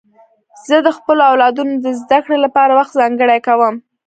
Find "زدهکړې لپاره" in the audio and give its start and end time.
2.01-2.71